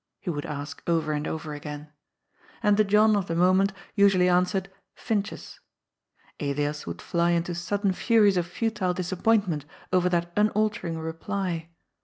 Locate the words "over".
0.87-1.11, 1.27-1.53, 9.93-10.09